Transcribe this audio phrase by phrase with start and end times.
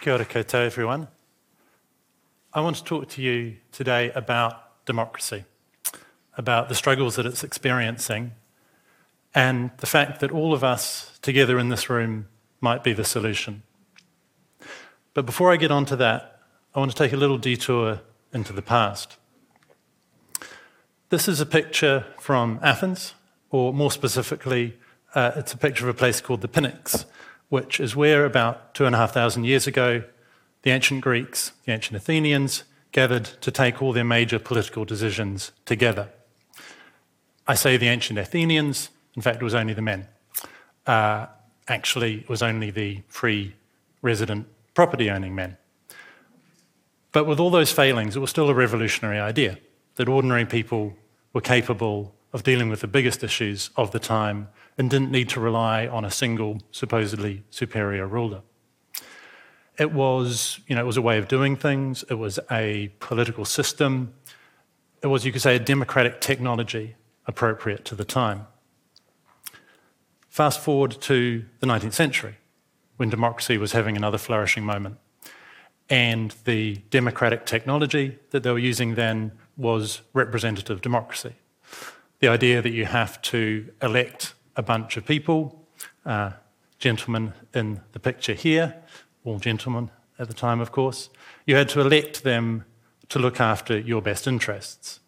[0.00, 1.08] Kia ora koutou, everyone.
[2.54, 5.44] I want to talk to you today about democracy,
[6.38, 8.32] about the struggles that it's experiencing,
[9.34, 12.28] and the fact that all of us together in this room
[12.62, 13.62] might be the solution.
[15.12, 16.40] But before I get on to that,
[16.74, 18.00] I want to take a little detour
[18.32, 19.18] into the past.
[21.10, 23.12] This is a picture from Athens,
[23.50, 24.78] or more specifically,
[25.14, 27.04] uh, it's a picture of a place called the Pnyx,
[27.50, 30.02] which is where about two and a half thousand years ago,
[30.62, 36.08] the ancient Greeks, the ancient Athenians, gathered to take all their major political decisions together.
[37.46, 40.06] I say the ancient Athenians, in fact, it was only the men.
[40.86, 41.26] Uh,
[41.68, 43.54] actually, it was only the free
[44.02, 45.56] resident property owning men.
[47.12, 49.58] But with all those failings, it was still a revolutionary idea
[49.96, 50.94] that ordinary people
[51.32, 55.40] were capable of dealing with the biggest issues of the time and didn't need to
[55.40, 58.42] rely on a single, supposedly superior ruler.
[59.78, 63.44] It was, you know, it was a way of doing things, it was a political
[63.44, 64.14] system,
[65.02, 68.46] it was, you could say, a democratic technology appropriate to the time.
[70.28, 72.36] Fast forward to the 19th century,
[72.96, 74.98] when democracy was having another flourishing moment.
[75.88, 81.34] And the democratic technology that they were using then was representative democracy.
[82.20, 85.66] The idea that you have to elect a bunch of people,
[86.04, 86.32] uh,
[86.78, 88.76] gentlemen in the picture here,
[89.24, 91.08] all gentlemen at the time, of course,
[91.46, 92.66] you had to elect them
[93.08, 95.00] to look after your best interests.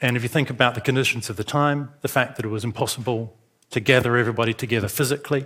[0.00, 2.64] And if you think about the conditions of the time, the fact that it was
[2.64, 3.36] impossible
[3.70, 5.44] to gather everybody together physically,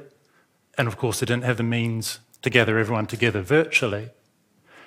[0.79, 4.11] and of course, they didn't have the means to gather everyone together virtually,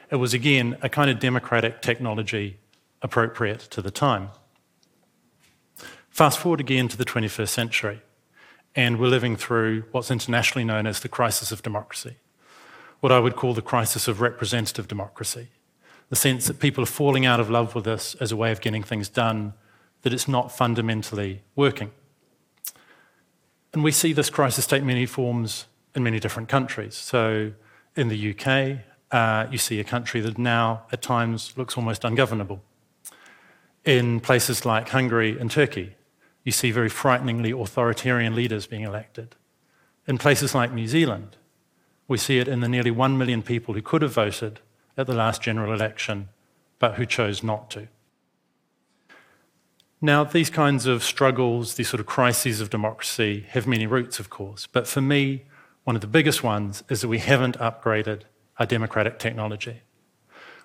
[0.09, 2.59] it was again a kind of democratic technology
[3.01, 4.29] appropriate to the time.
[6.15, 8.01] Fast forward again to the 21st century,
[8.73, 12.15] and we're living through what's internationally known as the crisis of democracy,
[13.01, 15.49] what I would call the crisis of representative democracy,
[16.09, 18.61] the sense that people are falling out of love with this as a way of
[18.61, 19.55] getting things done,
[20.03, 21.91] that it's not fundamentally working.
[23.73, 25.65] And we see this crisis take many forms
[25.95, 26.95] in many different countries.
[26.95, 27.51] So
[27.97, 32.63] in the UK, uh, you see a country that now at times looks almost ungovernable.
[33.83, 35.93] In places like Hungary and Turkey,
[36.45, 39.35] you see very frighteningly authoritarian leaders being elected.
[40.07, 41.35] In places like New Zealand,
[42.07, 44.61] we see it in the nearly one million people who could have voted
[44.95, 46.29] at the last general election,
[46.79, 47.87] but who chose not to.
[49.99, 54.29] Now, these kinds of struggles, these sort of crises of democracy, have many roots, of
[54.29, 55.45] course, but for me,
[55.83, 58.21] one of the biggest ones is that we haven't upgraded
[58.59, 59.81] our democratic technology.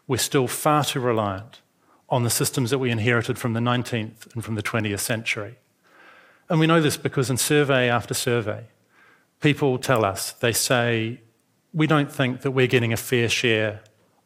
[0.07, 1.63] We're still far too reliant
[2.11, 5.57] on the systems that we inherited from the 19th and from the 20th century.
[6.51, 8.65] And we know this because in survey after survey,
[9.41, 11.21] people tell us, they say,
[11.73, 13.83] we don't think that we're getting a fair share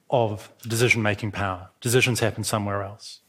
[0.09, 1.69] of decision making power.
[1.83, 3.21] Decisions happen somewhere else.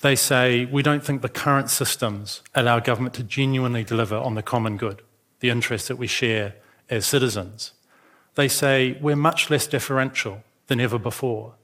[0.00, 4.42] They say, we don't think the current systems allow government to genuinely deliver on the
[4.42, 5.02] common good,
[5.38, 6.56] the interests that we share
[6.88, 7.74] as citizens.
[8.34, 11.54] They say, we're much less deferential than ever before.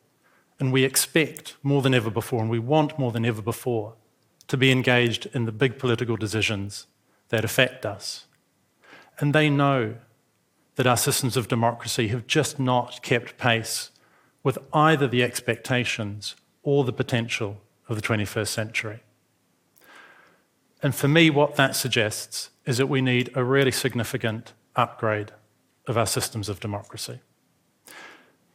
[0.61, 3.95] And we expect more than ever before, and we want more than ever before
[4.49, 6.87] to be engaged in the big political decisions
[7.29, 8.27] that affect us.
[9.19, 9.97] And they know
[10.77, 13.91] that our systems of democracy have just not kept pace
[14.43, 17.59] with either the expectations or the potential
[17.89, 19.01] of the 21st century.
[20.83, 25.33] And for me, what that suggests is that we need a really significant upgrade
[25.87, 27.21] of our systems of democracy.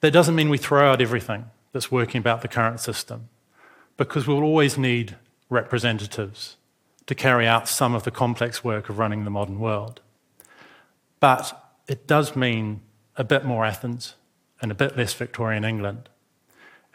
[0.01, 3.29] That doesn't mean we throw out everything that's working about the current system,
[3.97, 5.15] because we'll always need
[5.51, 6.57] representatives
[7.05, 10.01] to carry out some of the complex work of running the modern world.
[11.19, 12.81] But it does mean
[13.17, 14.15] a bit more Athens
[14.61, 16.09] and a bit less Victorian England.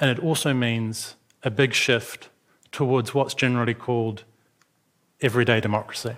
[0.01, 2.31] And it also means a big shift
[2.73, 4.25] towards what's generally called
[5.21, 6.17] everyday democracy.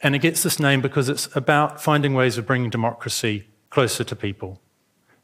[0.00, 4.16] And it gets this name because it's about finding ways of bringing democracy closer to
[4.16, 4.60] people,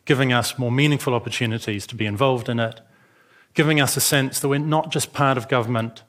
[0.05, 2.81] giving us more meaningful opportunities to be involved in it,
[3.55, 6.03] giving us a sense that we're not just part of government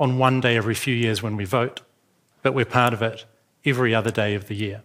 [0.00, 1.80] on one day every few years when we vote,
[2.42, 3.24] but we're part of it
[3.64, 4.82] every other day of the year.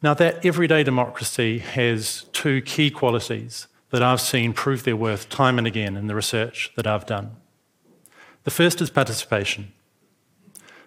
[0.00, 5.58] Now, that everyday democracy has two key qualities that I've seen prove their worth time
[5.58, 7.36] and again in the research that I've done.
[8.44, 9.72] The first is participation,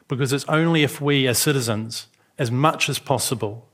[0.08, 3.68] because it's only if we as citizens, as much as possible,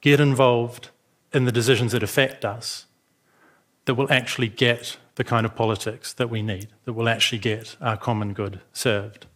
[0.00, 0.90] get involved
[1.32, 2.86] in the decisions that affect us
[3.84, 7.76] that will actually get the kind of politics that we need, that will actually get
[7.80, 9.26] our common good served.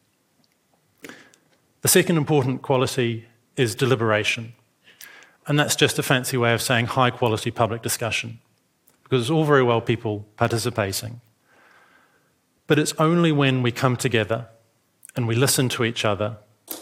[1.83, 4.55] The second important quality is deliberation.
[5.47, 8.41] And that's just a fancy way of saying high quality public discussion,
[9.05, 11.21] because it's all very well people participating.
[12.67, 14.49] But it's only when we come together
[15.17, 16.37] and we listen to each other,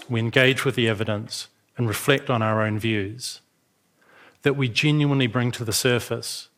[0.08, 3.40] we engage with the evidence and reflect on our own views,
[4.42, 6.48] that we genuinely bring to the surface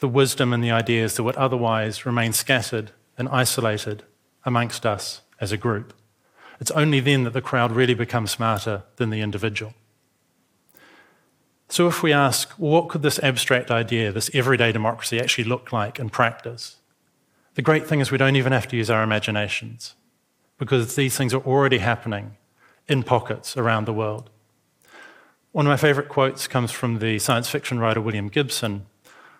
[0.00, 4.04] the wisdom and the ideas that would otherwise remain scattered and isolated
[4.44, 5.92] amongst us as a group.
[6.60, 9.74] It's only then that the crowd really becomes smarter than the individual.
[11.68, 15.70] So, if we ask, well, what could this abstract idea, this everyday democracy, actually look
[15.72, 16.76] like in practice?
[17.54, 19.94] The great thing is we don't even have to use our imaginations
[20.58, 22.36] because these things are already happening
[22.88, 24.30] in pockets around the world.
[25.52, 28.86] One of my favorite quotes comes from the science fiction writer William Gibson,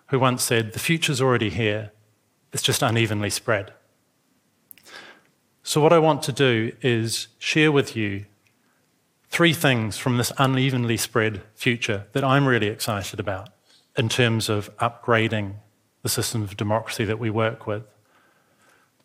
[0.09, 1.91] who once said, The future's already here,
[2.51, 3.73] it's just unevenly spread.
[5.63, 8.25] So, what I want to do is share with you
[9.29, 13.49] three things from this unevenly spread future that I'm really excited about
[13.95, 15.55] in terms of upgrading
[16.01, 17.83] the system of democracy that we work with.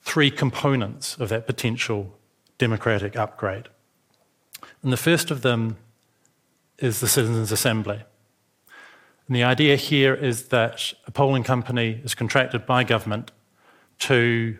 [0.03, 2.19] Three components of that potential
[2.59, 3.69] democratic upgrade.
[4.83, 5.77] And the first of them
[6.79, 8.05] is the Citizens' Assembly.
[9.27, 13.33] And the idea here is that a polling company is contracted by government
[14.01, 14.59] to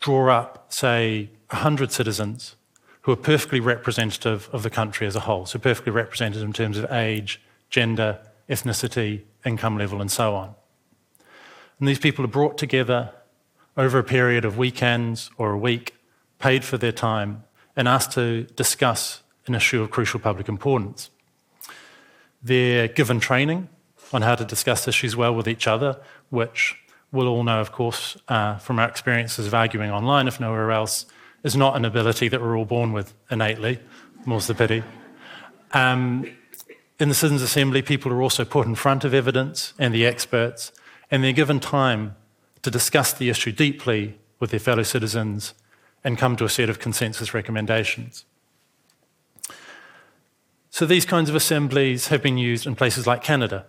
[0.00, 2.56] draw up, say, 100 citizens
[3.02, 6.76] who are perfectly representative of the country as a whole, so perfectly represented in terms
[6.76, 7.40] of age,
[7.70, 8.18] gender,
[8.50, 10.54] ethnicity, income level, and so on.
[11.78, 13.12] And these people are brought together
[13.76, 15.94] over a period of weekends or a week,
[16.38, 17.44] paid for their time,
[17.74, 21.10] and asked to discuss an issue of crucial public importance.
[22.42, 23.68] They're given training
[24.12, 26.00] on how to discuss issues well with each other,
[26.30, 26.76] which
[27.12, 31.06] we'll all know, of course, uh, from our experiences of arguing online, if nowhere else,
[31.42, 33.78] is not an ability that we're all born with innately,
[34.24, 34.82] more's the pity.
[35.72, 36.30] Um,
[36.98, 40.72] in the Citizens' Assembly, people are also put in front of evidence and the experts,
[41.10, 42.16] and they're given time
[42.62, 45.54] to discuss the issue deeply with their fellow citizens
[46.02, 48.24] and come to a set of consensus recommendations.
[50.70, 53.66] So these kinds of assemblies have been used in places like Canada,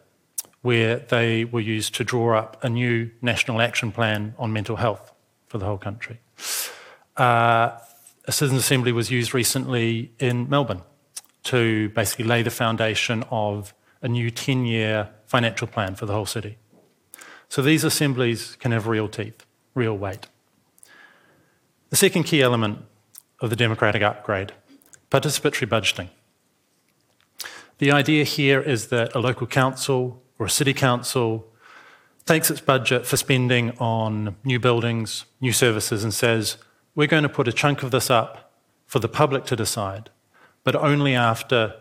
[0.62, 5.14] where they were used to draw up a new national action plan on mental health
[5.48, 6.20] for the whole country.
[7.18, 7.78] Uh,
[8.26, 10.82] a citizens' assembly was used recently in Melbourne
[11.44, 16.26] to basically lay the foundation of a new 10 year financial plan for the whole
[16.26, 16.58] city.
[17.48, 20.28] So these assemblies can have real teeth, real weight.
[21.90, 22.86] The second key element
[23.42, 24.54] of the democratic upgrade
[25.10, 26.10] participatory budgeting.
[27.80, 31.46] The idea here is that a local council or a city council
[32.26, 36.58] takes its budget for spending on new buildings, new services, and says,
[36.96, 38.52] we're going to put a chunk of this up
[38.88, 40.10] for the public to decide,
[40.64, 41.76] but only after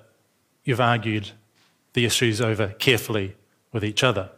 [0.65, 1.31] you've argued
[1.95, 3.37] the issues over carefully
[3.73, 4.31] with each other.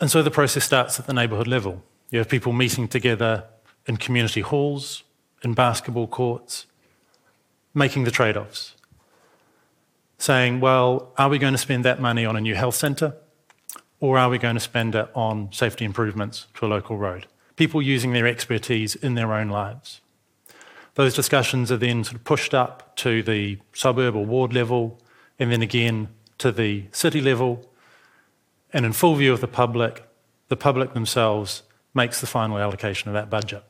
[0.00, 1.82] And so the process starts at the neighbourhood level.
[2.10, 3.44] You have people meeting together
[3.86, 5.02] in community halls,
[5.42, 6.66] in basketball courts,
[7.74, 8.74] making the trade offs
[10.30, 13.16] saying, well, are we going to spend that money on a new health centre
[13.98, 17.26] or are we going to spend it on safety improvements to a local road?
[17.56, 20.00] People using their expertise in their own lives.
[20.94, 25.00] Those discussions are then sort of pushed up to the suburb or ward level
[25.40, 26.06] and then again
[26.38, 27.68] to the city level.
[28.72, 30.08] And in full view of the public,
[30.46, 33.64] the public themselves makes the final allocation of that budget.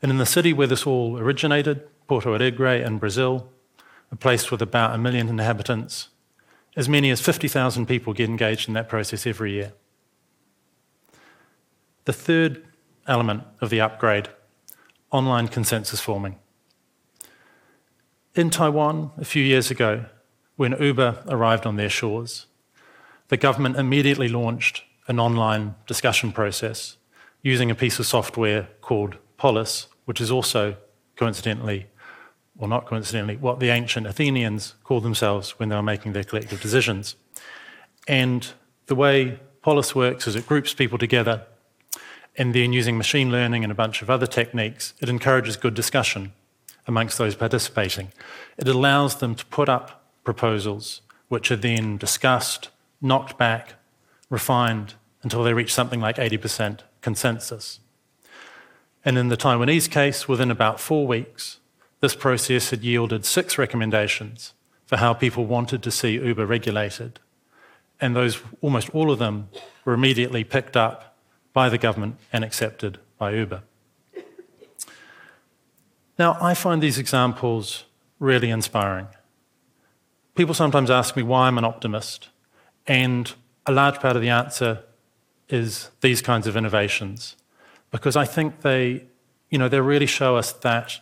[0.00, 3.50] And in the city where this all originated, Porto Alegre in Brazil,
[4.16, 6.08] a place with about a million inhabitants,
[6.74, 9.74] as many as 50,000 people get engaged in that process every year.
[12.06, 12.64] The third
[13.06, 14.30] element of the upgrade
[15.10, 16.38] online consensus forming.
[18.34, 20.06] In Taiwan, a few years ago,
[20.56, 22.46] when Uber arrived on their shores,
[23.28, 26.96] the government immediately launched an online discussion process
[27.42, 30.78] using a piece of software called Polis, which is also
[31.16, 31.88] coincidentally
[32.58, 36.60] or not coincidentally, what the ancient Athenians called themselves when they were making their collective
[36.60, 37.16] decisions.
[38.08, 38.46] And
[38.86, 41.44] the way Polis works is it groups people together,
[42.36, 46.32] and then using machine learning and a bunch of other techniques, it encourages good discussion
[46.86, 48.12] amongst those participating.
[48.56, 52.68] It allows them to put up proposals which are then discussed,
[53.00, 53.74] knocked back,
[54.30, 57.80] refined until they reach something like 80% consensus.
[59.04, 61.58] And in the Taiwanese case, within about four weeks,
[62.00, 67.18] this process had yielded six recommendations for how people wanted to see Uber regulated.
[68.00, 69.48] And those, almost all of them,
[69.84, 71.16] were immediately picked up
[71.52, 73.62] by the government and accepted by Uber.
[76.18, 77.84] Now, I find these examples
[78.18, 79.08] really inspiring
[80.36, 82.28] people sometimes ask me why I'm an optimist,
[82.86, 83.32] and
[83.64, 84.84] a large part of the answer
[85.48, 87.36] is these kinds of innovations,
[87.90, 89.06] because I think they,
[89.50, 91.00] you know, they really show us that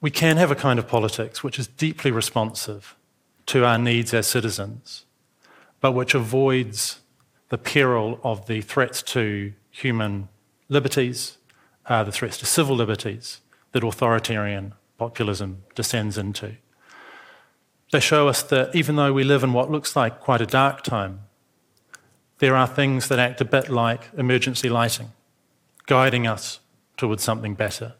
[0.00, 2.96] we can have a kind of politics which is deeply responsive
[3.46, 5.04] to our needs as citizens,
[5.80, 7.00] but which avoids
[7.48, 10.28] the peril of the threats to human
[10.68, 11.36] liberties,
[11.86, 13.40] uh, the threats to civil liberties
[13.72, 16.56] that authoritarian populism descends into.
[17.92, 20.82] They show us that even though we live in what looks like quite a dark
[20.82, 21.20] time,
[22.38, 25.10] there are things that act a bit like emergency lighting,
[25.86, 26.60] guiding us
[26.96, 27.94] towards something better.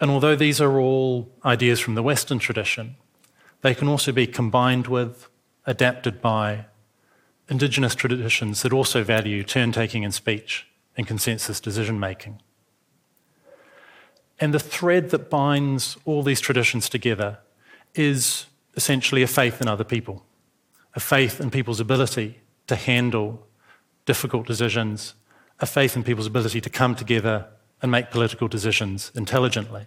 [0.00, 2.96] And although these are all ideas from the Western tradition,
[3.60, 5.28] they can also be combined with,
[5.66, 6.64] adapted by,
[7.50, 10.66] indigenous traditions that also value turn taking in speech
[10.96, 12.40] and consensus decision making.
[14.38, 17.38] And the thread that binds all these traditions together
[17.94, 20.24] is essentially a faith in other people,
[20.94, 23.46] a faith in people's ability to handle
[24.06, 25.14] difficult decisions,
[25.58, 27.48] a faith in people's ability to come together
[27.82, 29.86] and make political decisions intelligently.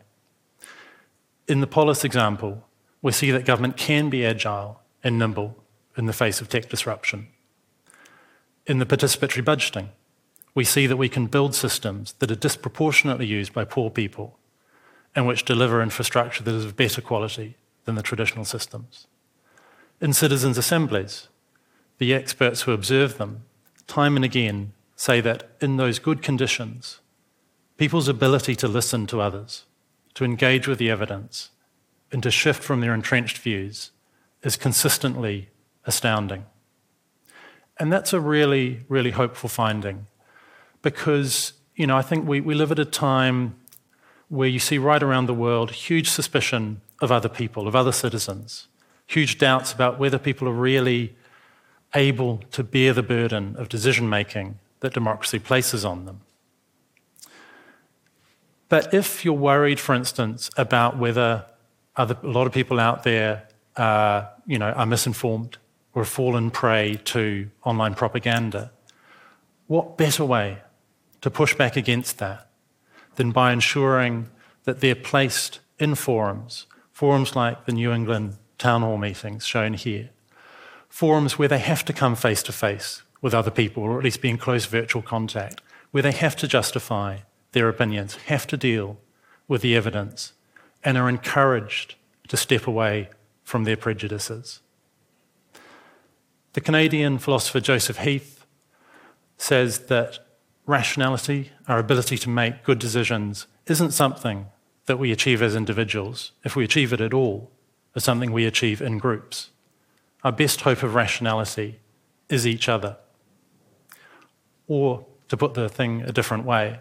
[1.47, 2.65] In the Polis example,
[3.01, 5.57] we see that government can be agile and nimble
[5.97, 7.27] in the face of tech disruption.
[8.65, 9.89] In the participatory budgeting,
[10.55, 14.39] we see that we can build systems that are disproportionately used by poor people
[15.15, 19.07] and which deliver infrastructure that is of better quality than the traditional systems.
[19.99, 21.27] In citizens' assemblies,
[21.97, 23.43] the experts who observe them
[23.85, 26.99] time and again say that in those good conditions,
[27.77, 29.65] people's ability to listen to others,
[30.13, 31.49] to engage with the evidence,
[32.11, 33.91] and to shift from their entrenched views
[34.43, 35.49] is consistently
[35.85, 36.45] astounding.
[37.79, 40.07] And that's a really, really hopeful finding
[40.81, 43.55] because, you know, I think we, we live at a time
[44.29, 48.67] where you see right around the world huge suspicion of other people, of other citizens,
[49.07, 51.15] huge doubts about whether people are really
[51.95, 56.21] able to bear the burden of decision making that democracy places on them.
[58.69, 61.45] But if you're worried, for instance, about whether
[61.95, 65.57] other, a lot of people out there uh, you know, are misinformed
[65.93, 68.71] or have fallen prey to online propaganda,
[69.67, 70.59] what better way
[71.21, 72.49] to push back against that
[73.15, 74.29] than by ensuring
[74.63, 80.09] that they're placed in forums, forums like the New England town hall meetings shown here,
[80.89, 84.21] forums where they have to come face to face with other people, or at least
[84.21, 87.17] be in close virtual contact, where they have to justify
[87.53, 88.97] their opinions, have to deal
[89.47, 90.33] with the evidence,
[90.83, 91.95] and are encouraged
[92.27, 93.09] to step away
[93.43, 94.59] from their prejudices.
[96.53, 98.45] The Canadian philosopher Joseph Heath
[99.37, 100.19] says that
[100.65, 104.47] rationality, our ability to make good decisions, isn't something
[104.85, 107.51] that we achieve as individuals, if we achieve it at all,
[107.95, 109.49] is something we achieve in groups.
[110.23, 111.79] Our best hope of rationality
[112.29, 112.97] is each other.
[114.67, 116.79] Or, to put the thing a different way,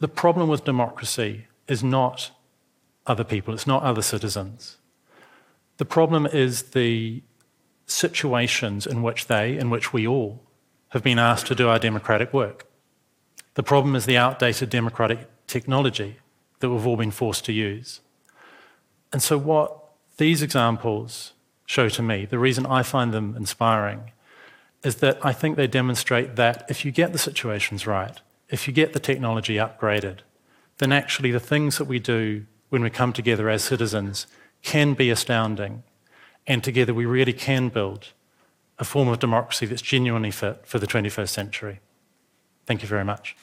[0.00, 2.30] the problem with democracy is not
[3.06, 4.78] other people, it's not other citizens.
[5.76, 7.22] The problem is the
[7.86, 10.42] situations in which they, in which we all,
[10.88, 12.66] have been asked to do our democratic work.
[13.54, 16.16] The problem is the outdated democratic technology
[16.60, 18.00] that we've all been forced to use.
[19.12, 19.76] And so, what
[20.18, 21.32] these examples
[21.66, 24.12] show to me, the reason I find them inspiring,
[24.82, 28.74] is that I think they demonstrate that if you get the situations right, if you
[28.74, 30.18] get the technology upgraded,
[30.78, 34.26] then actually the things that we do when we come together as citizens
[34.62, 35.82] can be astounding.
[36.46, 38.08] And together we really can build
[38.78, 41.80] a form of democracy that's genuinely fit for the 21st century.
[42.66, 43.36] Thank you very much.